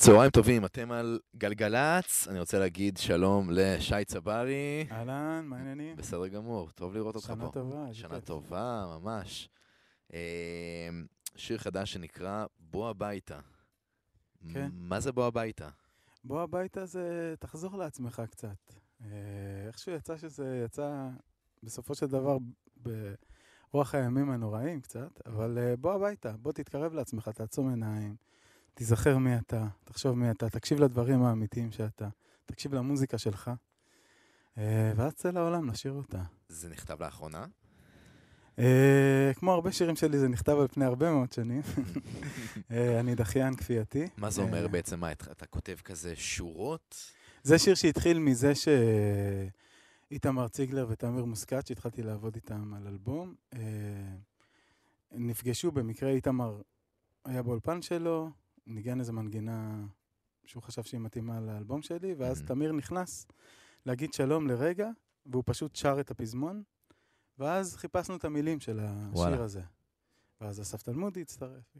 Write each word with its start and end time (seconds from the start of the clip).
צהריים 0.00 0.30
טובים, 0.30 0.64
אתם 0.64 0.92
על 0.92 1.20
גלגלצ, 1.36 2.28
אני 2.28 2.40
רוצה 2.40 2.58
להגיד 2.58 2.96
שלום 2.96 3.50
לשי 3.50 4.04
צברי. 4.06 4.86
אהלן, 4.90 5.44
מה 5.46 5.56
העניינים? 5.56 5.96
בסדר 5.96 6.28
גמור, 6.28 6.70
טוב 6.70 6.94
לראות 6.94 7.16
אותך 7.16 7.26
פה. 7.26 7.34
שנה 7.34 7.50
טובה. 7.50 7.86
שנה. 7.92 8.20
טובה, 8.20 8.98
ממש. 8.98 9.48
אה, 10.14 10.88
שיר 11.36 11.58
חדש 11.58 11.92
שנקרא 11.92 12.46
בוא 12.58 12.88
הביתה. 12.88 13.38
כן. 14.52 14.70
מה 14.72 15.00
זה 15.00 15.12
בוא 15.12 15.26
הביתה? 15.26 15.68
בוא 16.24 16.42
הביתה 16.42 16.86
זה, 16.86 17.34
תחזור 17.38 17.78
לעצמך 17.78 18.22
קצת. 18.30 18.74
אה, 19.04 19.08
איכשהו 19.66 19.92
יצא 19.92 20.16
שזה 20.16 20.62
יצא 20.64 21.08
בסופו 21.62 21.94
של 21.94 22.06
דבר 22.06 22.36
ברוח 22.76 23.94
הימים 23.94 24.30
הנוראים 24.30 24.80
קצת, 24.80 25.20
אבל 25.26 25.58
אה, 25.58 25.76
בוא 25.76 25.92
הביתה, 25.92 26.32
בוא 26.32 26.52
תתקרב 26.52 26.92
לעצמך, 26.92 27.28
תעצום 27.28 27.68
עיניים, 27.68 28.16
תיזכר 28.74 29.18
מי 29.18 29.38
אתה, 29.38 29.66
תחשוב 29.84 30.18
מי 30.18 30.30
אתה, 30.30 30.50
תקשיב 30.50 30.80
לדברים 30.80 31.22
האמיתיים 31.22 31.72
שאתה, 31.72 32.08
תקשיב 32.46 32.74
למוזיקה 32.74 33.18
שלך, 33.18 33.50
אה, 34.58 34.92
ואז 34.96 35.14
צא 35.14 35.30
לעולם 35.30 35.68
לשיר 35.70 35.92
אותה. 35.92 36.22
זה 36.48 36.68
נכתב 36.68 37.02
לאחרונה? 37.02 37.46
אה, 38.58 39.32
כמו 39.34 39.52
הרבה 39.52 39.72
שירים 39.72 39.96
שלי, 39.96 40.18
זה 40.18 40.28
נכתב 40.28 40.58
על 40.60 40.68
פני 40.68 40.84
הרבה 40.84 41.12
מאוד 41.12 41.32
שנים. 41.32 41.62
אה, 42.70 43.00
אני 43.00 43.14
דחיין 43.14 43.56
כפייתי. 43.56 44.08
מה 44.16 44.30
זה 44.30 44.42
אומר 44.42 44.62
אה, 44.62 44.68
בעצם? 44.68 45.00
מה, 45.00 45.12
אתה 45.12 45.46
כותב 45.46 45.76
כזה 45.84 46.16
שורות? 46.16 47.12
זה 47.42 47.58
שיר 47.58 47.74
שהתחיל 47.74 48.18
מזה 48.18 48.52
שאיתמר 50.10 50.48
ציגלר 50.48 50.86
ותמיר 50.90 51.24
מוסקת, 51.24 51.66
שהתחלתי 51.66 52.02
לעבוד 52.02 52.34
איתם 52.34 52.74
על 52.74 52.86
אלבום, 52.86 53.34
אה, 53.54 53.60
נפגשו 55.12 55.70
במקרה, 55.70 56.10
איתמר 56.10 56.60
היה 57.24 57.42
באולפן 57.42 57.82
שלו, 57.82 58.30
ניגן 58.70 59.00
איזה 59.00 59.12
מנגינה 59.12 59.84
שהוא 60.44 60.62
חשב 60.62 60.82
שהיא 60.82 61.00
מתאימה 61.00 61.40
לאלבום 61.40 61.82
שלי, 61.82 62.14
ואז 62.14 62.36
מהמם. 62.38 62.48
תמיר 62.48 62.72
נכנס 62.72 63.26
להגיד 63.86 64.12
שלום 64.12 64.46
לרגע, 64.46 64.88
והוא 65.26 65.42
פשוט 65.46 65.76
שר 65.76 65.96
את 66.00 66.10
הפזמון, 66.10 66.62
ואז 67.38 67.76
חיפשנו 67.76 68.16
את 68.16 68.24
המילים 68.24 68.60
של 68.60 68.80
השיר 68.82 69.12
וואלה. 69.12 69.44
הזה. 69.44 69.62
ואז 70.40 70.60
אסף 70.60 70.82
תלמודי 70.82 71.22
הצטרף. 71.22 71.76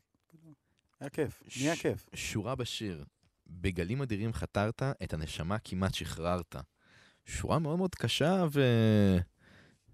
היה 1.01 1.11
כיף, 1.11 1.43
ש- 1.49 1.63
נהיה 1.63 1.77
כיף. 1.77 2.07
שורה 2.15 2.55
בשיר, 2.55 3.05
בגלים 3.47 4.03
אדירים 4.03 4.33
חתרת, 4.33 4.83
את 4.83 5.15
הנשמה 5.15 5.59
כמעט 5.59 5.95
שחררת. 5.95 6.57
שורה 7.25 7.59
מאוד 7.59 7.79
מאוד 7.79 7.95
קשה 7.95 8.45
ו... 8.53 8.61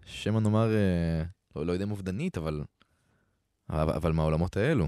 שמא 0.04 0.40
נאמר, 0.40 0.74
אה, 0.74 1.22
לא, 1.56 1.66
לא 1.66 1.72
יודע 1.72 1.84
אם 1.84 1.90
אובדנית, 1.90 2.38
אבל... 2.38 2.64
אבל, 3.70 3.92
אבל 3.94 4.12
מהעולמות 4.12 4.56
האלו. 4.56 4.86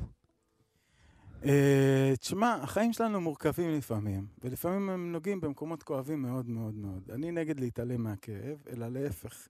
אה, 1.44 2.12
תשמע, 2.20 2.58
החיים 2.62 2.92
שלנו 2.92 3.20
מורכבים 3.20 3.70
לפעמים, 3.70 4.26
ולפעמים 4.44 4.90
הם 4.90 5.12
נוגעים 5.12 5.40
במקומות 5.40 5.82
כואבים 5.82 6.22
מאוד 6.22 6.48
מאוד 6.48 6.74
מאוד. 6.74 7.10
אני 7.14 7.30
נגד 7.30 7.60
להתעלם 7.60 8.02
מהכאב, 8.02 8.62
אלא 8.72 8.88
להפך, 8.88 9.48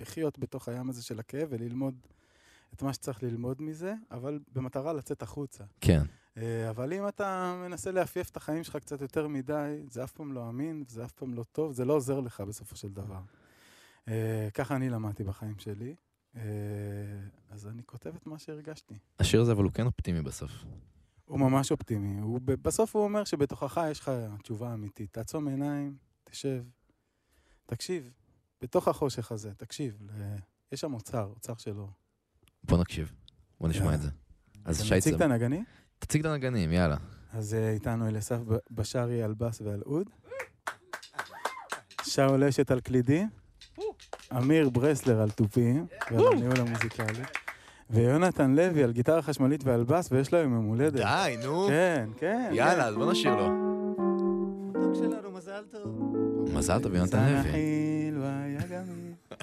לחיות 0.00 0.38
בתוך 0.38 0.68
הים 0.68 0.90
הזה 0.90 1.02
של 1.02 1.20
הכאב 1.20 1.48
וללמוד 1.50 1.94
את 2.74 2.82
מה 2.82 2.92
שצריך 2.92 3.22
ללמוד 3.22 3.62
מזה, 3.62 3.94
אבל 4.10 4.40
במטרה 4.52 4.92
לצאת 4.92 5.22
החוצה. 5.22 5.64
כן. 5.80 6.02
אה, 6.36 6.70
אבל 6.70 6.92
אם 6.92 7.08
אתה 7.08 7.54
מנסה 7.64 7.92
לאפייף 7.92 8.30
את 8.30 8.36
החיים 8.36 8.64
שלך 8.64 8.76
קצת 8.76 9.00
יותר 9.00 9.28
מדי, 9.28 9.82
זה 9.90 10.04
אף 10.04 10.12
פעם 10.12 10.32
לא 10.32 10.48
אמין, 10.48 10.84
זה 10.88 11.04
אף 11.04 11.12
פעם 11.12 11.34
לא 11.34 11.44
טוב, 11.52 11.72
זה 11.72 11.84
לא 11.84 11.92
עוזר 11.92 12.20
לך 12.20 12.40
בסופו 12.40 12.76
של 12.76 12.88
דבר. 12.88 13.20
אה, 14.08 14.48
ככה 14.54 14.76
אני 14.76 14.90
למדתי 14.90 15.24
בחיים 15.24 15.58
שלי, 15.58 15.94
אה, 16.36 16.42
אז 17.50 17.66
אני 17.66 17.82
כותב 17.86 18.14
את 18.16 18.26
מה 18.26 18.38
שהרגשתי. 18.38 18.94
השיר 19.18 19.40
הזה 19.40 19.52
אבל 19.52 19.64
הוא 19.64 19.72
כן 19.72 19.86
אופטימי 19.86 20.22
בסוף. 20.22 20.50
הוא 21.24 21.40
ממש 21.40 21.70
אופטימי. 21.70 22.20
הוא, 22.20 22.40
בסוף 22.44 22.96
הוא 22.96 23.04
אומר 23.04 23.24
שבתוכך 23.24 23.80
יש 23.90 24.00
לך 24.00 24.10
תשובה 24.42 24.74
אמיתית. 24.74 25.12
תעצום 25.12 25.48
עיניים, 25.48 25.96
תשב, 26.24 26.62
תקשיב. 27.66 28.10
בתוך 28.60 28.88
החושך 28.88 29.32
הזה, 29.32 29.54
תקשיב. 29.54 29.96
ל... 30.00 30.36
יש 30.72 30.80
שם 30.80 30.94
אוצר, 30.94 31.24
אוצר 31.34 31.54
שלו. 31.58 31.88
בוא 32.64 32.78
נקשיב, 32.78 33.12
בוא 33.60 33.68
נשמע 33.68 33.84
יאללה. 33.84 33.94
את 33.96 34.02
זה. 34.02 34.08
אז 34.64 34.82
שי 34.84 34.94
מציג 34.96 35.12
צב- 35.14 35.22
את 35.22 35.30
הנגנים? 35.30 35.64
תציג 35.98 36.26
את 36.26 36.32
הנגנים, 36.32 36.72
יאללה. 36.72 36.96
אז 37.32 37.54
אה, 37.54 37.70
איתנו 37.70 38.08
אליסף 38.08 38.38
בשארי 38.70 39.22
על 39.22 39.34
בס 39.34 39.60
ועל 39.60 39.82
אוד. 39.86 40.10
שאול 42.02 42.44
אשת 42.44 42.70
על 42.70 42.80
קלידים. 42.80 43.28
אמיר 44.36 44.70
ברסלר 44.70 45.20
על 45.20 45.30
תופים 45.30 45.86
ועל 46.10 46.26
הניהול 46.32 46.60
המוזיקלי. 46.60 47.22
ויונתן 47.92 48.54
לוי 48.54 48.84
על 48.84 48.92
גיטרה 48.92 49.22
חשמלית 49.22 49.64
ועל 49.64 49.84
בס, 49.84 50.12
ויש 50.12 50.32
לו 50.32 50.38
יום 50.38 50.54
יום 50.54 50.64
הולדת. 50.64 50.94
די, 50.94 51.36
נו. 51.44 51.66
כן, 51.68 52.08
כן. 52.18 52.50
יאללה, 52.52 52.86
אז 52.86 52.94
בוא 52.94 53.12
נשאיר 53.12 53.34
לו. 53.36 53.48
מתוק 54.68 54.94
שלנו, 54.94 55.30
מזל 55.30 55.62
טוב. 55.70 56.14
מזל 56.54 56.78
טוב, 56.82 56.94
יונתן 56.94 57.42
לוי. 58.12 58.52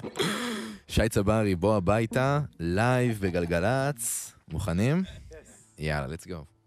שי 0.88 1.08
צברי, 1.08 1.54
בוא 1.54 1.76
הביתה, 1.76 2.40
live 2.60 3.18
בגלגלצ. 3.20 4.32
מוכנים? 4.48 5.02
יאללה, 5.78 6.14
let's 6.14 6.26
go. 6.26 6.59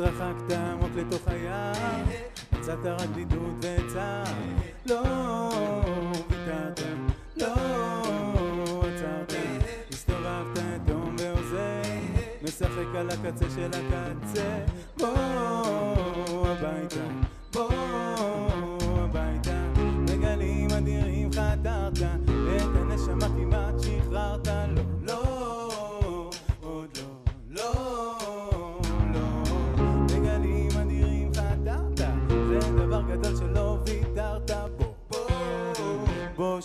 התרחקת 0.00 0.52
עמוק 0.52 0.90
לתוך 0.96 1.28
הים, 1.28 2.06
מצאת 2.52 2.78
רק 2.84 3.08
בדידות 3.08 3.54
וצער. 3.58 4.24
לא 4.86 5.02
ויתרת, 6.30 6.80
לא 7.36 7.54
עצרת, 8.80 9.32
הסתובבת 9.90 10.58
אדום 10.58 11.16
ועוזר, 11.18 11.82
משחק 12.42 12.96
על 12.96 13.10
הקצה 13.10 13.44
של 13.54 13.70
הקצה. 13.74 14.58
בוא 14.98 16.48
הביתה, 16.48 17.04
בוא 17.52 18.49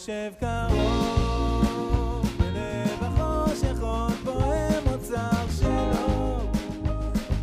בוא 0.05 0.13
שב 0.13 0.33
קרוב, 0.39 2.27
בלב 2.37 3.03
החושך 3.03 3.81
עוד 3.81 4.13
בוהם 4.23 4.83
אוצר 4.93 5.49
שלו. 5.59 6.37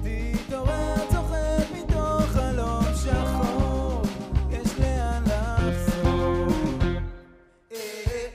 תתעורר 0.02 0.96
צוחק 1.10 1.66
מתוך 1.76 2.22
חלום 2.26 2.84
שחור, 2.94 4.02
יש 4.50 4.78
לאן 4.78 5.22
לחזור. 5.26 6.46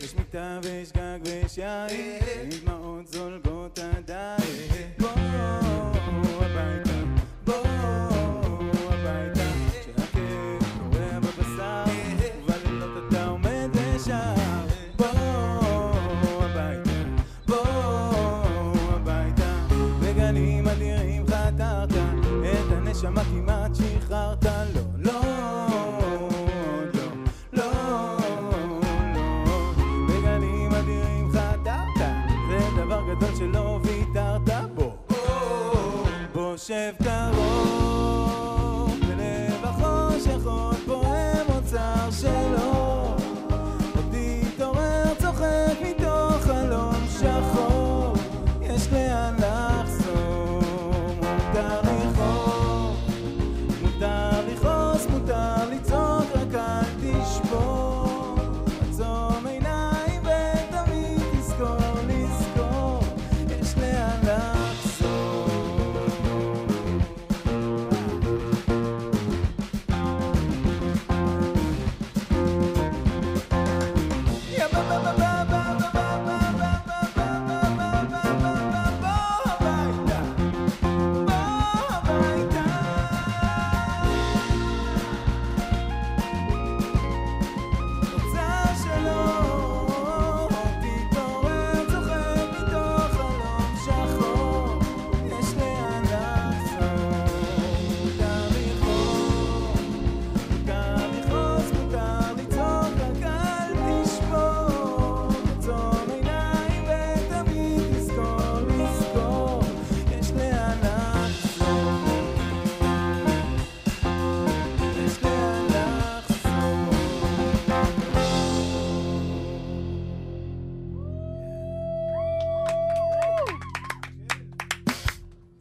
יש 0.01 0.15
מיטה 0.15 0.59
ויש 0.63 0.91
גג 0.91 1.19
ויש 1.23 1.57
יין, 1.57 2.19
ועם 2.25 2.49
דמעות 2.49 3.07
זולגות 3.07 3.79
עדיין. 3.79 5.06
את 23.00 23.03
הנשמה 23.03 23.24
כמעט 23.24 23.72
שחררת. 23.75 24.45
לא, 24.45 24.81
לא, 24.98 25.21
לא, 26.94 27.07
לא, 27.54 28.18
לא. 29.13 29.69
בגלים 30.10 30.71
אדירים 30.71 31.31
בו. 34.75 34.95
שב 36.57 36.94
קרוב, 37.04 37.17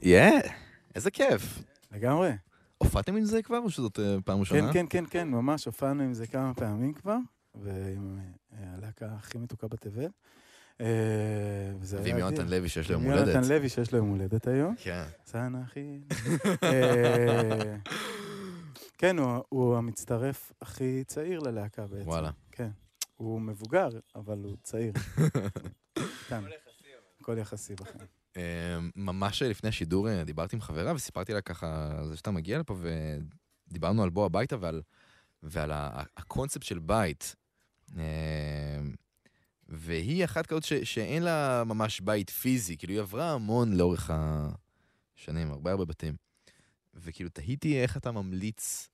יא, 0.07 0.31
איזה 0.95 1.11
כיף. 1.11 1.63
לגמרי. 1.93 2.31
הופעתם 2.79 3.17
עם 3.17 3.25
זה 3.25 3.43
כבר, 3.43 3.59
או 3.59 3.71
שזאת 3.71 3.99
אה, 3.99 4.17
פעם 4.25 4.41
ראשונה? 4.41 4.73
כן, 4.73 4.73
כן, 4.73 4.87
כן, 4.91 5.05
כן, 5.11 5.29
ממש 5.29 5.65
הופענו 5.65 6.03
עם 6.03 6.15
זה 6.15 6.27
כמה 6.27 6.55
פעמים 6.55 6.93
כבר, 6.93 7.17
ועם 7.55 8.19
אה, 8.53 8.59
הלהקה 8.75 9.07
הכי 9.19 9.39
מתוקה 9.39 9.69
בתבל. 9.69 10.09
אה, 10.81 10.87
ועם. 11.81 12.19
יונתן 12.19 12.49
לוי 12.49 12.69
שיש 12.69 12.89
לו 12.89 12.93
יום 12.95 13.03
הולדת. 13.05 13.27
יונתן 13.35 13.49
לוי 13.49 13.69
שיש 13.69 13.93
לו 13.93 13.99
יום 13.99 14.09
הולדת 14.09 14.47
היום. 14.47 14.75
כן. 14.77 15.05
אה, 16.63 17.77
כן, 18.99 19.17
הוא- 19.49 19.77
המצטרף 19.77 20.53
הכי 20.63 21.05
צעיר 21.07 21.41
ללהקה 21.41 21.87
בעצם. 21.87 22.09
וואלה. 22.09 22.31
כן. 22.53 22.69
הוא 23.17 23.41
מבוגר, 23.41 23.89
אבל 24.17 24.39
הוא 24.45 24.57
צעיר. 24.63 24.93
הכל 27.21 27.39
יחסי 27.39 27.75
בחיים. 27.75 28.07
אה, 28.37 28.79
ממש 28.97 29.43
לפני 29.43 29.69
השידור 29.69 30.09
אה, 30.09 30.25
דיברתי 30.25 30.57
עם 30.57 30.63
חברה 30.63 30.95
וסיפרתי 30.95 31.33
לה 31.33 31.41
ככה 31.41 31.99
זה 32.09 32.17
שאתה 32.17 32.31
מגיע 32.31 32.59
לפה 32.59 32.77
ודיברנו 33.69 34.03
על 34.03 34.11
בוא 34.11 34.27
הביתה 34.27 34.57
ועל, 34.61 34.83
ועל 35.43 35.71
הקונספט 36.17 36.63
של 36.63 36.79
בית. 36.79 37.37
אה, 37.99 38.81
והיא 39.69 40.25
אחת 40.25 40.47
כזאת 40.47 40.65
ש, 40.65 40.73
שאין 40.73 41.23
לה 41.23 41.63
ממש 41.67 42.01
בית 42.01 42.31
פיזי, 42.31 42.77
כאילו 42.77 42.93
היא 42.93 43.01
עברה 43.01 43.33
המון 43.33 43.73
לאורך 43.73 44.11
השנים, 45.17 45.51
הרבה 45.51 45.71
הרבה 45.71 45.85
בתים. 45.85 46.17
וכאילו 46.95 47.31
תהיתי 47.31 47.83
איך 47.83 47.97
אתה 47.97 48.13
ממליץ 48.13 48.89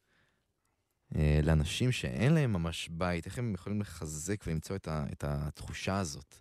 אה, 1.16 1.40
לאנשים 1.42 1.92
שאין 1.92 2.34
להם 2.34 2.52
ממש 2.52 2.88
בית, 2.88 3.26
איך 3.26 3.38
הם 3.38 3.54
יכולים 3.54 3.80
לחזק 3.80 4.44
ולמצוא 4.46 4.76
את, 4.76 4.88
ה, 4.88 5.04
את 5.12 5.24
התחושה 5.24 5.98
הזאת. 5.98 6.34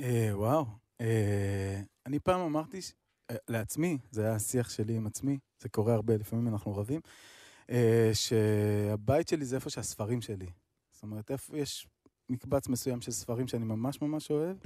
אה, 0.00 0.30
וואו. 0.32 0.81
אה, 1.00 1.80
אני 2.06 2.18
פעם 2.18 2.40
אמרתי 2.40 2.82
ש- 2.82 2.92
אה, 3.30 3.36
לעצמי, 3.48 3.98
זה 4.10 4.24
היה 4.24 4.34
השיח 4.34 4.70
שלי 4.70 4.96
עם 4.96 5.06
עצמי, 5.06 5.38
זה 5.60 5.68
קורה 5.68 5.94
הרבה, 5.94 6.16
לפעמים 6.16 6.48
אנחנו 6.48 6.76
רבים, 6.76 7.00
אה, 7.70 8.10
שהבית 8.14 9.28
שלי 9.28 9.44
זה 9.44 9.56
איפה 9.56 9.70
שהספרים 9.70 10.20
שלי. 10.20 10.46
זאת 10.92 11.02
אומרת, 11.02 11.30
איפה 11.30 11.58
יש 11.58 11.86
מקבץ 12.28 12.68
מסוים 12.68 13.00
של 13.00 13.12
ספרים 13.12 13.48
שאני 13.48 13.64
ממש 13.64 14.02
ממש 14.02 14.30
אוהב. 14.30 14.56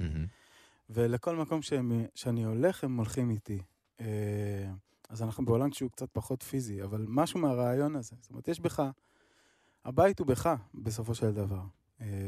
ולכל 0.89 1.35
מקום 1.35 1.61
שהם, 1.61 2.05
שאני 2.15 2.43
הולך, 2.43 2.83
הם 2.83 2.97
הולכים 2.97 3.29
איתי. 3.29 3.61
אז 5.09 5.21
אנחנו 5.23 5.45
בעולם 5.45 5.71
שהוא 5.71 5.91
קצת 5.91 6.09
פחות 6.13 6.43
פיזי, 6.43 6.83
אבל 6.83 7.05
משהו 7.07 7.39
מהרעיון 7.39 7.95
הזה. 7.95 8.15
זאת 8.21 8.29
אומרת, 8.29 8.47
יש 8.47 8.59
בך, 8.59 8.83
הבית 9.85 10.19
הוא 10.19 10.27
בך, 10.27 10.49
בסופו 10.73 11.15
של 11.15 11.31
דבר. 11.31 11.61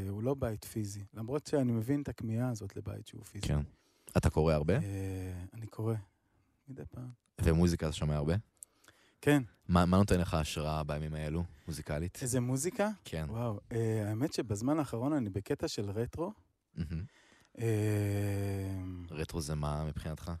הוא 0.08 0.22
לא 0.22 0.34
בית 0.34 0.64
פיזי, 0.64 1.04
למרות 1.14 1.46
שאני 1.46 1.72
מבין 1.72 2.02
את 2.02 2.08
הכמיהה 2.08 2.50
הזאת 2.50 2.76
לבית 2.76 3.06
שהוא 3.06 3.24
פיזי. 3.24 3.46
כן. 3.48 3.60
אתה 4.16 4.30
קורא 4.30 4.54
הרבה? 4.54 4.74
אה, 4.74 5.32
אני 5.54 5.66
קורא 5.66 5.94
מדי 6.68 6.82
פעם. 6.90 7.10
ומוזיקה 7.42 7.86
אתה 7.86 7.94
שומע 7.96 8.16
הרבה? 8.16 8.34
כן, 9.20 9.42
מה, 9.68 9.86
מה 9.86 9.96
נותן 9.96 10.20
לך 10.20 10.34
השראה 10.34 10.82
בימים 10.82 11.14
האלו, 11.14 11.44
מוזיקלית? 11.68 12.18
איזה 12.22 12.40
מוזיקה? 12.40 12.88
כן. 13.04 13.24
וואו, 13.28 13.60
אה, 13.72 14.08
האמת 14.08 14.32
שבזמן 14.32 14.78
האחרון 14.78 15.12
אני 15.12 15.30
בקטע 15.30 15.68
של 15.68 15.90
רטרו. 15.90 16.32
מהמם. 16.74 17.04
אה, 17.58 17.66
רטרו 19.10 19.40
זה 19.40 19.54
מה 19.54 19.84
מבחינתך? 19.84 20.32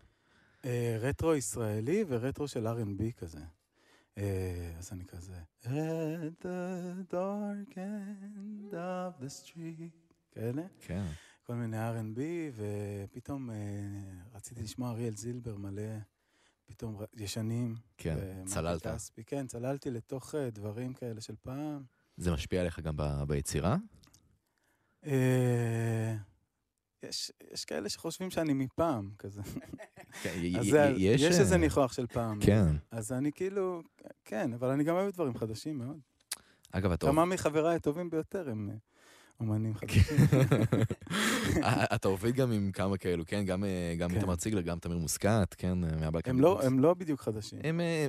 אה, 0.64 0.96
רטרו 1.00 1.34
ישראלי 1.34 2.04
ורטרו 2.08 2.48
של 2.48 2.66
R&B 2.66 3.12
כזה. 3.18 3.40
אה, 4.18 4.72
אז 4.78 4.92
אני 4.92 5.04
כזה... 5.04 5.40
At 5.64 6.44
the 6.44 7.12
dark 7.12 7.74
end 7.74 8.72
of 8.72 9.24
the 9.24 9.44
street. 9.44 10.14
כאלה. 10.34 10.62
כן. 10.80 11.04
כל 11.50 11.56
מיני 11.56 11.76
R&B, 11.76 12.20
ופתאום 12.56 13.50
אה, 13.50 13.56
רציתי 14.34 14.62
לשמוע 14.62 14.90
אריאל 14.90 15.16
זילבר 15.16 15.56
מלא, 15.56 15.82
פתאום 16.66 17.02
ישנים. 17.16 17.76
כן. 17.96 18.16
ומייקל 18.20 18.50
צללת. 18.50 18.86
כספי. 18.86 19.24
כן, 19.24 19.46
צללתי 19.46 19.90
לתוך 19.90 20.34
אה, 20.34 20.50
דברים 20.50 20.94
כאלה 20.94 21.20
של 21.20 21.34
פעם. 21.42 21.82
זה 22.16 22.32
משפיע 22.32 22.60
עליך 22.60 22.80
גם 22.80 22.96
ב- 22.96 23.22
ביצירה? 23.26 23.76
אה, 25.06 26.14
יש, 27.02 27.32
יש 27.52 27.64
כאלה 27.64 27.88
שחושבים 27.88 28.30
שאני 28.30 28.52
מפעם, 28.52 29.10
כזה. 29.18 29.42
כן, 30.22 30.38
אז 30.58 30.66
זה, 30.66 30.92
יש... 30.96 31.20
יש 31.20 31.34
אה, 31.34 31.40
איזה 31.40 31.56
ניחוח 31.56 31.92
של 31.92 32.06
פעם. 32.06 32.38
כן. 32.40 32.76
אז 32.90 33.12
אני 33.12 33.32
כאילו, 33.32 33.82
כן, 34.24 34.52
אבל 34.52 34.68
אני 34.68 34.84
גם 34.84 34.94
אוהב 34.94 35.14
דברים 35.14 35.38
חדשים 35.38 35.78
מאוד. 35.78 35.98
אגב, 36.72 36.92
אתה... 36.92 37.06
כמה 37.06 37.24
מחבריי 37.24 37.76
הטובים 37.76 38.10
ביותר 38.10 38.50
הם 38.50 38.70
אה, 38.70 38.76
אומנים 39.40 39.74
כן. 39.74 39.86
חדשים. 39.86 40.16
אה, 41.62 41.84
אתה 41.94 42.08
עובד 42.08 42.34
גם 42.34 42.52
עם 42.52 42.72
כמה 42.72 42.96
כאלו, 42.98 43.24
כן? 43.26 43.44
גם 43.44 43.64
אה, 43.64 43.94
כן. 43.98 44.16
איתמר 44.16 44.36
ציגלר, 44.36 44.60
גם 44.60 44.78
תמיר 44.78 44.98
מוסקת, 44.98 45.54
כן? 45.58 45.84
אה. 45.84 45.90
הם 46.24 46.40
לא- 46.40 46.62
הם 46.62 46.78
לא 46.80 46.94
בדיוק 46.94 47.20
חדשים. 47.20 47.58
הם, 47.64 47.80
אה, 47.80 48.08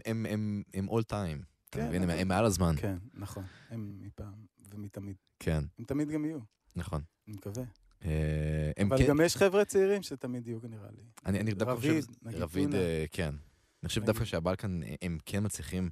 הם 0.74 0.90
all 0.90 1.04
time. 1.12 1.44
אתה 1.70 1.80
כן, 1.80 1.88
מבין? 1.88 2.10
הם- 2.10 2.28
מעל 2.28 2.46
הזמן. 2.46 2.76
כן, 2.78 2.98
נכון. 3.14 3.44
הם 3.70 3.94
מפעם 4.02 4.34
ומתמיד. 4.74 5.16
כן, 5.40 5.64
הם 5.80 5.86
תמיד 5.86 6.10
גם 6.10 6.26
יהיו, 6.26 6.40
נכון. 6.76 7.02
אני 7.28 7.36
מקווה. 7.36 7.64
אה, 8.06 8.72
אבל 8.84 8.98
כן... 8.98 9.08
גם 9.08 9.22
יש 9.22 9.38
חבר'ה 9.38 9.66
צעירים 9.66 10.04
שתמיד 10.04 10.48
יהיו, 10.48 10.60
נראה 10.70 10.88
לי. 10.96 11.04
אני 11.40 11.54
דווקא 11.54 11.76
חושב... 11.76 11.90
רביד, 11.90 12.06
נגיד 12.22 12.40
רביד. 12.40 12.76
אה, 12.76 13.06
כן. 13.12 13.36
אני 13.84 13.88
חושב. 13.88 14.04
דווקא 14.06 14.26
שהבלקן, 14.26 14.84
אה, 14.84 14.96
הם 15.02 15.18
כן 15.26 15.46
מצליחים, 15.46 15.90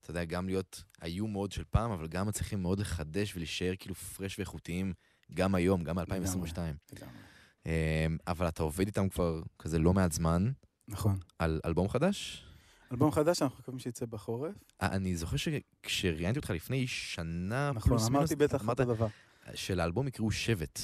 אתה 0.00 0.10
יודע, 0.10 0.24
גם 0.24 0.46
להיות, 0.46 0.82
היו 1.00 1.26
מאוד 1.26 1.52
של 1.52 1.64
פעם, 1.70 1.90
אבל 1.90 2.08
גם 2.08 2.26
מצליחים 2.26 2.62
מאוד 2.62 2.80
לחדש 2.80 3.36
ולהישאר 3.36 3.72
כאילו 3.78 3.94
פרש 3.94 4.38
ואיכותיים, 4.38 4.92
גם 5.34 5.54
היום, 5.54 5.84
גם 5.84 5.96
ב-2022. 5.96 6.58
לגמרי. 6.92 8.16
אבל 8.26 8.48
אתה 8.48 8.62
עובד 8.62 8.86
איתם 8.86 9.08
כבר 9.08 9.42
כזה 9.58 9.78
לא 9.78 9.92
מעט 9.92 10.12
זמן, 10.12 10.50
נכון. 10.88 11.18
על 11.38 11.60
אלבום 11.64 11.88
חדש? 11.88 12.44
אלבום 12.92 13.12
חדש, 13.12 13.42
אנחנו 13.42 13.58
מקווים 13.58 13.78
שיצא 13.78 14.06
בחורף. 14.06 14.54
אה, 14.82 14.86
אני 14.86 15.16
זוכר 15.16 15.36
שכשראיינתי 15.36 16.38
אותך 16.38 16.50
לפני 16.50 16.86
שנה 16.86 17.72
נכון, 17.74 17.90
פלוס 17.90 18.02
מינוס, 18.02 18.16
אמרתי 18.16 18.36
בטח 18.36 18.68
אותו 18.68 18.84
דבר. 18.84 19.06
שלאלבום 19.54 20.08
יקראו 20.08 20.30
שבט. 20.30 20.80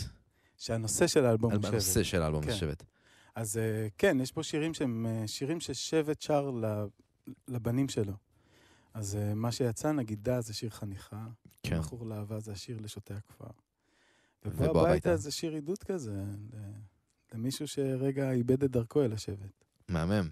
שהנושא 0.57 1.07
של 1.07 1.25
האלבום 1.25 1.53
הוא 1.53 1.67
הנושא 1.67 1.95
שבט. 1.95 2.05
של 2.05 2.23
האלבום 2.23 2.43
זה 2.43 2.51
כן. 2.51 2.57
שבט. 2.57 2.83
אז 3.35 3.57
אה, 3.59 3.89
כן, 3.99 4.21
יש 4.21 4.33
פה 4.33 4.43
שירים 4.43 4.75
שהם 4.75 5.07
אה, 5.07 5.29
שירים 5.29 5.61
ששבט 5.61 6.21
שר 6.21 6.51
לבנים 7.49 7.89
שלו. 7.89 8.13
אז 8.97 9.17
אה, 9.17 9.35
מה 9.35 9.53
שיצא, 9.53 9.93
נגידה 9.93 10.41
זה 10.41 10.55
שיר 10.55 10.71
חניכה, 10.71 11.27
כן. 11.63 11.79
בחור 11.79 12.07
לאהבה 12.07 12.41
זה 12.41 12.53
השיר 12.53 12.79
לשוטי 12.81 13.15
הכפר. 13.15 13.45
ובוא 14.45 14.67
הביתה. 14.67 14.81
הביתה 14.91 15.17
זה 15.17 15.31
שיר 15.31 15.53
עידוד 15.53 15.79
כזה, 15.79 16.23
ל- 16.53 16.57
למישהו 17.35 17.69
שרגע 17.69 18.31
איבד 18.33 18.65
את 18.65 18.71
דרכו 18.71 19.03
אל 19.03 19.13
השבט. 19.13 19.65
מהמם. 19.89 20.29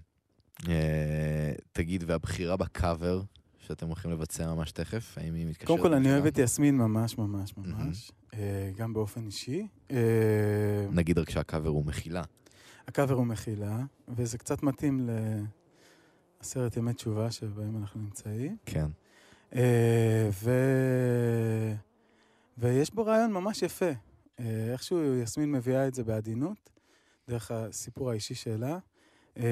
אה, 0.67 1.53
תגיד, 1.71 2.03
והבחירה 2.07 2.57
בקאבר 2.57 3.21
שאתם 3.59 3.87
הולכים 3.87 4.11
לבצע 4.11 4.53
ממש 4.53 4.71
תכף, 4.71 5.17
האם 5.17 5.33
היא 5.33 5.45
מתקשרת? 5.45 5.67
קודם 5.67 5.81
כל, 5.81 5.93
אני? 5.93 6.11
אוהב 6.11 6.25
את 6.25 6.37
יסמין 6.37 6.77
ממש 6.77 7.17
ממש 7.17 7.57
ממש, 7.57 8.11
אה, 8.33 8.71
גם 8.77 8.93
באופן 8.93 9.25
אישי. 9.25 9.67
אה, 9.91 10.87
נגיד 10.91 11.17
רק 11.17 11.29
שהקאבר 11.29 11.69
הוא 11.69 11.85
מחילה. 11.85 12.23
הקאבר 12.87 13.13
הוא 13.13 13.25
מחילה, 13.25 13.83
וזה 14.07 14.37
קצת 14.37 14.63
מתאים 14.63 15.09
לעשרת 16.45 16.77
ימי 16.77 16.93
תשובה 16.93 17.31
שבהם 17.31 17.77
אנחנו 17.77 18.01
נמצאים. 18.01 18.57
כן. 18.65 18.87
אה, 19.55 20.29
ו... 20.43 20.51
ויש 22.57 22.93
בו 22.93 23.05
רעיון 23.05 23.33
ממש 23.33 23.61
יפה. 23.61 23.91
אה, 24.39 24.71
איכשהו 24.71 25.15
יסמין 25.15 25.51
מביאה 25.51 25.87
את 25.87 25.93
זה 25.93 26.03
בעדינות, 26.03 26.69
דרך 27.27 27.51
הסיפור 27.51 28.11
האישי 28.11 28.35
שלה. 28.35 28.77
אה, 29.37 29.43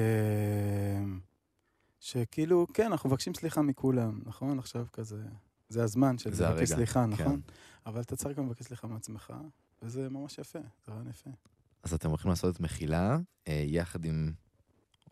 שכאילו, 2.00 2.66
כן, 2.74 2.86
אנחנו 2.86 3.08
מבקשים 3.08 3.34
סליחה 3.34 3.62
מכולם, 3.62 4.20
נכון? 4.24 4.58
עכשיו 4.58 4.86
כזה, 4.92 5.22
זה 5.68 5.82
הזמן 5.82 6.18
של 6.18 6.34
זה 6.34 6.48
לבקש 6.48 6.68
סליחה, 6.68 7.04
כן. 7.04 7.10
נכון? 7.10 7.40
אבל 7.86 8.00
אתה 8.00 8.16
צריך 8.16 8.38
גם 8.38 8.46
לבקש 8.46 8.64
סליחה 8.64 8.86
מעצמך, 8.86 9.32
וזה 9.82 10.08
ממש 10.08 10.38
יפה, 10.38 10.58
זה 10.86 10.92
רעיון 10.92 11.08
יפה. 11.08 11.30
אז 11.82 11.94
אתם 11.94 12.08
הולכים 12.08 12.30
לעשות 12.30 12.54
את 12.54 12.60
מחילה, 12.60 13.18
יחד 13.46 14.04
עם 14.04 14.32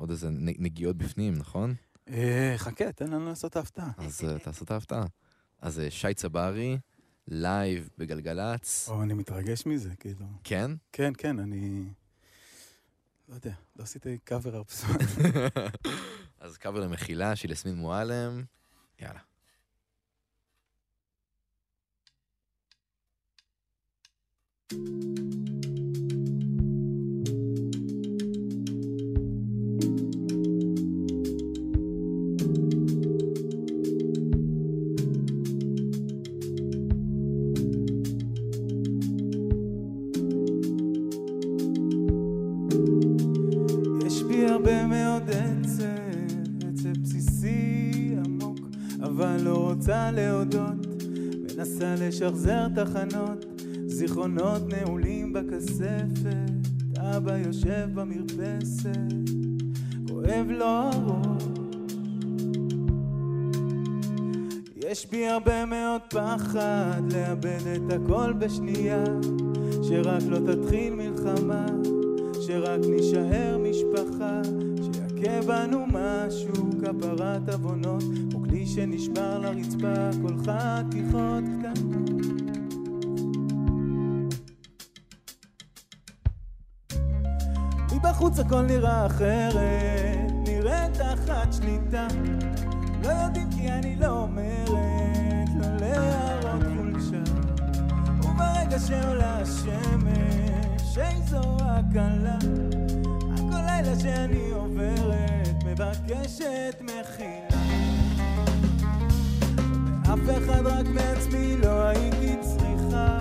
עוד 0.02 0.10
איזה 0.10 0.28
נגיעות 0.30 0.96
בפנים, 0.96 1.34
נכון? 1.34 1.74
אה, 2.08 2.54
חכה, 2.56 2.92
תן 2.92 3.06
לנו 3.06 3.28
לעשות 3.28 3.50
את 3.50 3.56
ההפתעה. 3.56 3.90
אז 3.96 4.24
אה, 4.24 4.38
תעשו 4.38 4.64
את 4.64 4.70
ההפתעה. 4.70 5.04
אז 5.60 5.80
אה, 5.80 5.90
שי 5.90 6.14
צברי, 6.14 6.78
live 7.28 7.90
בגלגלצ. 7.98 8.88
או, 8.88 9.02
אני 9.02 9.14
מתרגש 9.14 9.66
מזה, 9.66 9.90
כאילו. 10.00 10.26
כן? 10.44 10.70
כן, 10.92 11.12
כן, 11.18 11.38
אני... 11.38 11.84
לא 13.28 13.34
יודע, 13.34 13.52
לא 13.76 13.82
עשיתי 13.82 14.18
קאבר 14.24 14.62
זמן. 14.70 14.96
אז 16.40 16.56
קאבר 16.56 16.80
למחילה 16.80 17.36
של 17.36 17.50
יסמין 17.50 17.74
מועלם. 17.74 18.44
יאללה. 19.00 19.20
יש 24.72 24.78
בי 24.78 25.71
לא 49.38 49.68
רוצה 49.68 50.10
להודות, 50.10 50.86
מנסה 51.40 51.94
לשחזר 51.98 52.68
תחנות, 52.74 53.44
זיכרונות 53.86 54.62
נעולים 54.68 55.32
בכספת, 55.32 56.68
אבא 56.98 57.36
יושב 57.36 57.88
במרפסת, 57.94 59.12
כואב 60.08 60.46
לו 60.50 60.66
הראש. 60.66 61.42
יש 64.76 65.06
בי 65.10 65.28
הרבה 65.28 65.66
מאוד 65.66 66.00
פחד 66.10 67.02
לאבד 67.12 67.60
את 67.76 67.92
הכל 67.92 68.32
בשנייה, 68.32 69.04
שרק 69.82 70.22
לא 70.28 70.38
תתחיל 70.52 70.94
מלחמה, 70.94 71.66
שרק 72.40 72.80
נישאר 72.90 73.58
משפחה, 73.58 74.40
שיכה 74.82 75.42
בנו 75.46 75.86
משהו, 75.86 76.70
כפרת 76.80 77.48
עוונות, 77.48 78.02
שנשבר 78.66 79.38
לרצפה, 79.38 80.10
כל 80.22 80.36
חתיכות 80.38 81.44
קטנות. 81.58 82.10
מבחוץ 87.92 88.38
הכל 88.38 88.62
נראה 88.62 89.06
אחרת, 89.06 90.32
נראה 90.46 90.88
תחת 90.94 91.52
שליטה. 91.52 92.06
לא 93.02 93.08
יודעים 93.08 93.48
כי 93.50 93.68
אני 93.68 93.96
לא 93.96 94.22
אומרת, 94.22 95.48
לא 95.60 95.76
להראות 95.80 96.62
חולשה. 96.76 97.22
וברגע 98.18 98.78
שעולה 98.78 99.38
השמש, 99.38 100.98
איזו 100.98 101.56
הקלה. 101.60 102.38
הכל 103.32 103.60
לילה 103.66 103.98
שאני 104.00 104.50
עוברת, 104.50 105.64
מבקשת 105.64 106.82
מחילה. 106.82 107.41
אף 110.12 110.18
אחד 110.38 110.66
רק 110.66 110.86
מעצמי 110.94 111.56
לא 111.56 111.82
הייתי 111.82 112.36
צריכה. 112.40 113.20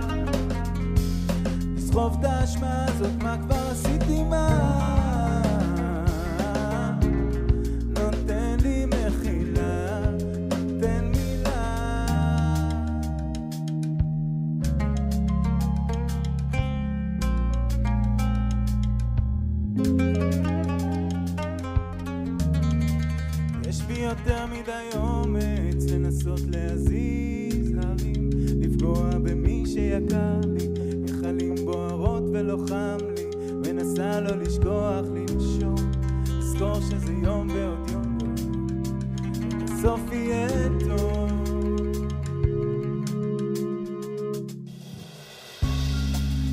לסחוב 1.75 2.17
את 2.19 2.25
האשמה 2.25 2.86
הזאת, 2.88 3.24
מה 3.24 3.38
כבר 3.38 3.67
עשיתי 3.71 4.24
מה? 4.24 5.11
בסוף 39.81 40.01
יהיה 40.11 40.47
טוב. 40.79 41.31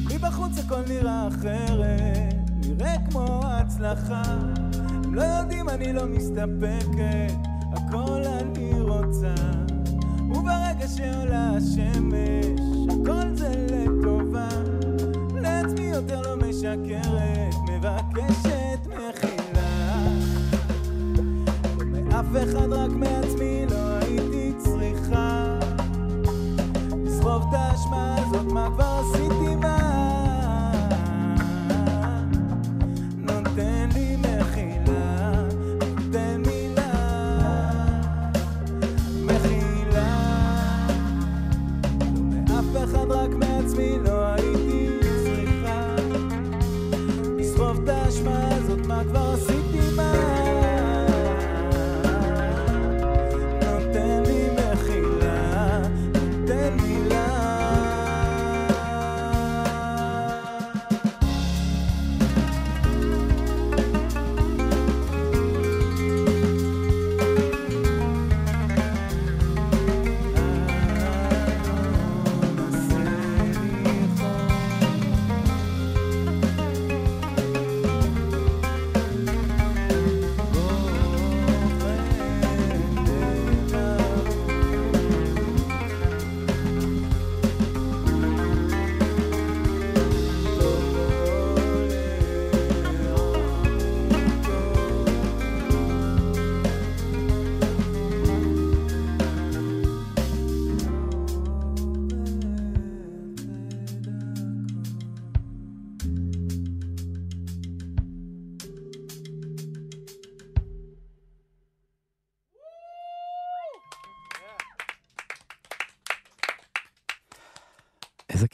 מבחוץ 0.05 0.59
הכל 0.59 0.83
נראה 0.89 1.29
אחרת, 1.29 2.51
נראה 2.67 2.95
כמו 3.11 3.41
הצלחה. 3.45 4.23
הם 5.05 5.15
לא 5.15 5.23
יודעים, 5.23 5.69
אני 5.69 5.93
לא 5.93 6.07
מסתפקת, 6.07 7.35
הכל 7.73 8.23
אני 8.25 8.81
רוצה. 8.81 9.35
וברגע 10.31 10.89
שעולה 10.97 11.51
השמש, 11.51 12.61
הכל 12.89 13.35
זה 13.35 13.67
לטובה. 13.71 14.49
לעצמי 15.35 15.85
יותר 15.87 16.21
לא 16.21 16.37
משקרת, 16.37 17.55
מבקשת 17.69 18.58
מאף 22.19 22.43
אחד, 22.43 22.73
רק 22.73 22.91
מעצמי 22.91 23.67
לא 23.71 23.77
הייתי 23.77 24.53
צריכה. 24.59 25.59
לסחוב 27.05 27.43
את 27.49 27.55
האשמה 27.55 28.17
הזאת, 28.19 28.53
מה 28.53 28.69
כבר 28.75 29.01
עשיתי 29.01 29.48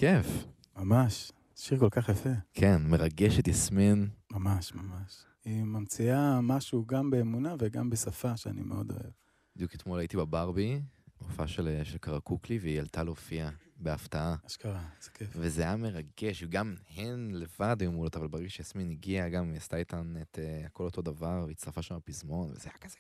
כיף. 0.05 0.47
ממש, 0.77 1.33
שיר 1.57 1.79
כל 1.79 1.89
כך 1.91 2.09
יפה. 2.09 2.31
כן, 2.53 2.83
מרגש 2.87 3.39
את 3.39 3.49
יסמין. 3.49 4.09
ממש, 4.31 4.75
ממש. 4.75 5.25
היא 5.45 5.63
ממציאה 5.63 6.41
משהו 6.41 6.87
גם 6.87 7.11
באמונה 7.11 7.55
וגם 7.59 7.91
בשפה 7.91 8.37
שאני 8.37 8.63
מאוד 8.63 8.91
אוהב. 8.91 9.13
בדיוק 9.57 9.75
אתמול 9.75 9.99
הייתי 9.99 10.17
בברבי, 10.17 10.81
הופעה 11.19 11.47
של, 11.47 11.81
של 11.85 11.99
קרקוקלי, 11.99 12.59
והיא 12.59 12.81
עלתה 12.81 13.03
להופיע 13.03 13.51
בהפתעה. 13.77 14.37
אשכרה, 14.47 14.85
זה 15.01 15.11
כיף. 15.11 15.29
וזה 15.37 15.63
היה 15.63 15.77
מרגש, 15.77 16.45
גם 16.45 16.75
הן 16.97 17.31
לבד 17.33 17.77
היו 17.81 17.93
מולות, 17.93 18.17
אבל 18.17 18.27
ברגע 18.29 18.49
שיסמין 18.49 18.91
הגיעה, 18.91 19.29
גם 19.29 19.51
היא 19.51 19.57
עשתה 19.57 19.77
איתן 19.77 20.15
את 20.23 20.39
uh, 20.39 20.67
הכל 20.67 20.85
אותו 20.85 21.03
דבר, 21.03 21.45
והצטרפה 21.49 21.83
שם 21.83 21.97
בפזמון, 21.97 22.51
וזה 22.51 22.69
היה 22.69 22.79
כזה, 22.79 22.97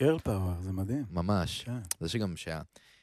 גרל 0.00 0.18
פאוור, 0.18 0.62
זה 0.62 0.72
מדהים. 0.72 1.04
ממש. 1.10 1.62
כן, 1.62 1.80
זה 2.00 2.08
שגם 2.08 2.36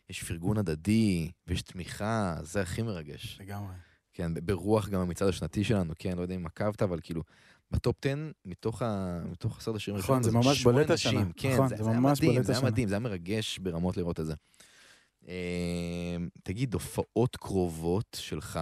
שיש 0.07 0.23
פרגון 0.23 0.57
הדדי, 0.57 1.31
ויש 1.47 1.61
תמיכה, 1.61 2.35
זה 2.41 2.61
הכי 2.61 2.81
מרגש. 2.81 3.37
לגמרי. 3.41 3.73
כן, 4.13 4.31
ברוח 4.45 4.89
גם 4.89 5.01
המצעד 5.01 5.27
השנתי 5.29 5.63
שלנו, 5.63 5.93
כן, 5.99 6.17
לא 6.17 6.21
יודע 6.21 6.35
אם 6.35 6.45
עקבת, 6.45 6.81
אבל 6.81 6.99
כאילו, 7.03 7.23
בטופ 7.71 7.95
10, 8.05 8.15
מתוך, 8.45 8.81
ה... 8.81 9.19
מתוך 9.31 9.57
עשרת 9.57 9.75
השירים 9.75 9.99
נכון, 9.99 10.15
הראשונים, 10.15 10.41
זה 10.41 10.49
ממש 10.49 10.63
בולט. 10.63 10.89
השנה. 10.89 11.23
כן, 11.37 11.53
נכון, 11.53 11.67
זה, 11.67 11.75
זה 11.75 11.83
זה 11.83 11.89
ממש 11.89 12.21
בולט 12.21 12.45
זה 12.45 12.51
היה 12.51 12.57
השנה. 12.57 12.69
מדהים, 12.71 12.87
זה 12.87 12.95
היה 12.95 12.99
מרגש 12.99 13.59
ברמות 13.59 13.97
לראות 13.97 14.19
את 14.19 14.25
זה. 14.25 14.33
אה, 15.27 16.15
תגיד, 16.43 16.73
הופעות 16.73 17.35
קרובות 17.35 18.17
שלך, 18.19 18.59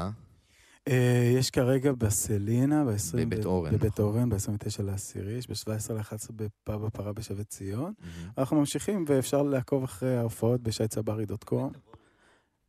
יש 1.38 1.50
כרגע 1.50 1.91
בסלינה, 1.91 2.85
ב-20... 2.85 3.17
בבית 3.17 3.45
אורן, 3.45 3.71
בבית 3.71 3.91
נכון. 3.93 4.05
אורן, 4.05 4.29
ב-29 4.29 4.83
לעשירי, 4.83 5.33
יש 5.33 5.47
ב-17 5.47 5.93
ל-11 5.93 6.31
בפאב 6.35 6.85
הפרה 6.85 7.13
בשבט 7.13 7.50
ציון. 7.50 7.93
אנחנו 8.38 8.59
ממשיכים, 8.59 9.05
ואפשר 9.07 9.41
לעקוב 9.43 9.83
אחרי 9.83 10.17
ההופעות 10.17 10.61
בשייצברי.קום. 10.61 11.71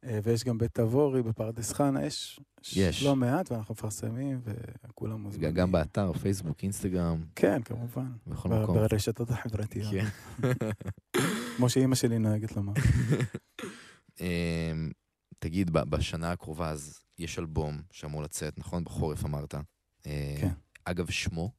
אה, 0.05 0.19
ויש 0.23 0.45
גם 0.45 0.59
בית 0.59 0.75
תבורי 0.75 1.23
בפרדס 1.23 1.73
חנה, 1.73 2.07
יש, 2.07 2.41
יש. 2.77 3.03
לא 3.03 3.17
מעט, 3.17 3.53
ואנחנו 3.53 3.73
מפרסמים, 3.73 4.41
וכולם 4.89 5.21
מוזמנים. 5.21 5.51
גם 5.55 5.73
באתר, 5.73 6.13
פייסבוק, 6.13 6.63
אינסטגרם, 6.63 7.25
כן, 7.35 7.63
כמובן. 7.63 8.13
בכל 8.27 8.49
ב- 8.49 8.63
מקום. 8.63 8.77
ברשתות 8.77 9.31
החברתיות. 9.31 9.91
כן. 9.93 10.07
כמו 11.57 11.69
שאימא 11.69 11.95
שלי 11.95 12.19
נוהגת 12.19 12.57
לומר. 12.57 12.73
אמ, 14.21 14.91
תגיד, 15.39 15.71
בשנה 15.71 16.33
הקרובה 16.33 16.71
אז 16.71 16.99
יש 17.23 17.39
אלבום 17.39 17.83
שאמור 17.91 18.23
לצאת, 18.23 18.59
נכון? 18.59 18.85
בחורף 18.85 19.25
אמרת. 19.25 19.55
אה, 20.07 20.37
כן. 20.41 20.53
אגב, 20.85 21.11
שמו, 21.11 21.51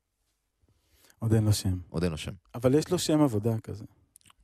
עוד 1.19 1.33
אין 1.33 1.43
לו 1.43 1.53
שם. 1.53 1.77
עוד 1.89 2.03
אין 2.03 2.11
לו 2.11 2.17
שם. 2.17 2.33
אבל 2.55 2.75
יש 2.75 2.91
לו 2.91 2.99
שם 2.99 3.21
עבודה 3.21 3.59
כזה. 3.59 3.85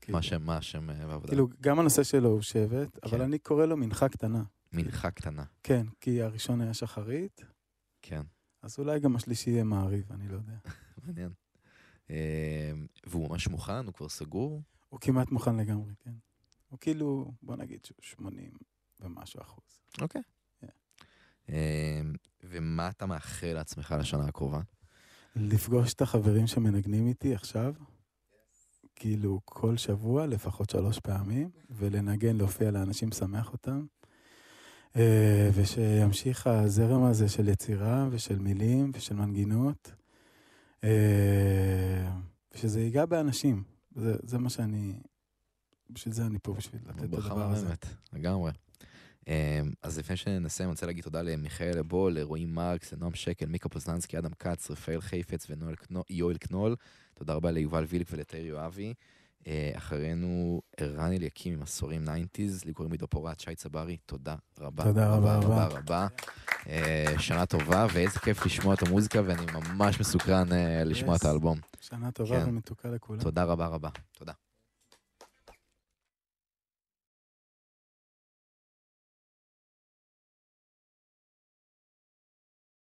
כאילו- 0.02 0.14
מה 0.14 0.20
השם, 0.20 0.42
מה 0.42 0.58
השם 0.58 0.90
אה, 0.90 1.08
בעבודה? 1.08 1.28
כאילו, 1.28 1.48
גם 1.62 1.80
הנושא 1.80 2.04
שלו 2.04 2.30
הוא 2.30 2.42
שבט, 2.42 3.00
אבל 3.04 3.18
כן. 3.18 3.22
אני 3.24 3.40
קורא 3.40 3.66
לו 3.66 3.78
מנחה 3.78 4.10
קטנה. 4.10 4.44
מנחה 4.74 5.12
קטנה. 5.12 5.44
כן, 5.64 5.88
כי 6.02 6.22
הראשון 6.22 6.62
היה 6.62 6.74
שחרית, 6.74 7.42
כן, 8.02 8.22
אז 8.62 8.80
אולי 8.80 9.00
גם 9.00 9.16
השלישי 9.16 9.50
יהיה 9.50 9.64
מעריב, 9.64 10.12
אני 10.12 10.28
לא 10.28 10.34
יודע. 10.34 10.58
מעניין. 11.04 11.32
אמ, 12.10 12.16
והוא 13.08 13.30
ממש 13.30 13.48
מוכן, 13.48 13.86
הוא 13.86 13.94
כבר 13.94 14.10
סגור. 14.10 14.62
הוא 14.90 15.00
כמעט 15.00 15.32
מוכן 15.32 15.56
לגמרי, 15.58 15.94
כן. 16.00 16.14
הוא 16.70 16.80
כאילו, 16.80 17.32
בוא 17.42 17.56
נגיד 17.56 17.86
שהוא 17.86 17.98
80 18.02 18.52
ומשהו 19.00 19.42
אחוז. 19.42 19.80
אוקיי. 20.02 20.22
אמ, 21.50 22.14
ומה 22.44 22.90
אתה 22.90 23.06
מאחל 23.06 23.54
לעצמך 23.54 23.96
לשנה 24.00 24.28
הקרובה? 24.28 24.62
לפגוש 25.36 25.94
את 25.94 26.02
החברים 26.02 26.48
שמנגנים 26.48 27.08
איתי 27.08 27.36
עכשיו, 27.36 27.74
כאילו 28.96 29.40
כל 29.46 29.78
שבוע, 29.78 30.26
לפחות 30.26 30.70
שלוש 30.70 31.00
פעמים, 31.00 31.50
ולנגן, 31.70 32.36
להופיע 32.36 32.72
לאנשים, 32.72 33.10
לשמח 33.10 33.54
אותם. 33.54 33.86
אה, 34.96 35.50
ושימשיך 35.54 36.48
הזרם 36.48 37.04
הזה 37.04 37.30
של 37.30 37.48
יצירה 37.48 38.08
ושל 38.12 38.40
מילים 38.40 38.92
ושל 38.94 39.16
מנגינות, 39.16 39.92
אה, 40.84 42.12
ושזה 42.54 42.82
ייגע 42.82 43.06
באנשים. 43.06 43.64
זה, 43.96 44.16
זה 44.24 44.38
מה 44.38 44.50
שאני, 44.50 45.00
בשביל 45.90 46.14
זה 46.14 46.26
אני 46.26 46.38
פה, 46.44 46.54
בשביל 46.54 46.82
לתת 46.88 47.04
את 47.04 47.10
ברכה 47.10 47.28
הדבר 47.28 47.52
הזה. 47.52 47.64
מהממת, 47.64 47.86
לגמרי. 48.14 48.52
אמ, 49.30 49.72
אז 49.82 50.00
לפני 50.00 50.18
שנסיים, 50.18 50.70
אני 50.70 50.74
רוצה 50.74 50.86
להגיד 50.86 51.04
תודה 51.04 51.22
למיכאל 51.22 51.78
לבול, 51.78 52.14
לרועי 52.14 52.46
מרקס, 52.46 52.94
לנועם 52.94 53.14
שקל, 53.14 53.46
מיקה 53.46 53.70
פוזננסקי, 53.70 54.18
אדם 54.18 54.32
כץ, 54.40 54.72
רפאל 54.72 55.02
חיפץ 55.02 55.48
ויואל 56.10 56.38
קנול. 56.38 56.76
תודה 57.14 57.34
רבה 57.34 57.52
ליובל 57.52 57.86
ויליק 57.90 58.08
ולתאיר 58.12 58.46
יואבי. 58.46 58.94
אה, 59.48 59.72
אחרינו 59.76 60.62
ערן 60.78 61.12
אליקים 61.12 61.54
עם 61.54 61.62
עשורים 61.62 62.06
90's, 62.08 62.66
לי 62.66 62.74
קוראים 62.74 62.92
עידו 62.92 63.08
פורט, 63.08 63.40
שי 63.40 63.56
צברי, 63.56 63.98
תודה 64.06 64.36
רבה. 64.60 64.84
תודה 64.84 65.10
רבה 65.10 65.36
רבה. 65.36 65.66
רבה. 65.66 65.78
רבה. 65.78 66.08
אה, 66.68 67.14
שנה 67.20 67.46
טובה, 67.46 67.88
ואיזה 67.94 68.20
כיף 68.20 68.46
לשמוע 68.46 68.74
את 68.74 68.88
המוזיקה, 68.88 69.22
ואני 69.26 69.46
ממש 69.54 70.00
מסוקרן 70.00 70.54
אה, 70.54 70.84
לשמוע. 70.84 71.16
את 71.16 71.26
האלבום. 71.26 71.58
שנה 71.82 72.12
טובה 72.12 72.44
כן. 72.44 72.50
ומתוקה 72.50 72.90
לכולם. 72.90 73.20
תודה 73.20 73.44
רבה 73.44 73.68
רבה. 73.68 73.90
תודה. 74.18 74.34